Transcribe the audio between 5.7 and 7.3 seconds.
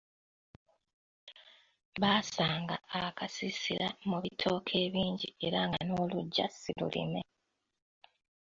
noluggya si lulime.